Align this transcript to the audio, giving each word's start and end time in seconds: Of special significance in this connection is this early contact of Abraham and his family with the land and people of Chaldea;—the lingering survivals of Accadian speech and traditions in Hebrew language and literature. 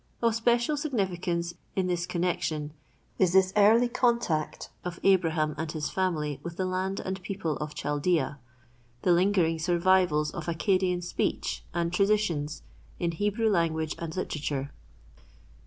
Of 0.19 0.33
special 0.33 0.77
significance 0.77 1.53
in 1.75 1.85
this 1.85 2.07
connection 2.07 2.73
is 3.19 3.33
this 3.33 3.53
early 3.55 3.87
contact 3.87 4.71
of 4.83 4.99
Abraham 5.03 5.53
and 5.59 5.71
his 5.71 5.91
family 5.91 6.39
with 6.41 6.57
the 6.57 6.65
land 6.65 6.99
and 6.99 7.21
people 7.21 7.55
of 7.57 7.75
Chaldea;—the 7.75 9.11
lingering 9.11 9.59
survivals 9.59 10.31
of 10.31 10.47
Accadian 10.47 11.03
speech 11.03 11.63
and 11.71 11.93
traditions 11.93 12.63
in 12.97 13.11
Hebrew 13.11 13.47
language 13.47 13.95
and 13.99 14.15
literature. 14.17 14.71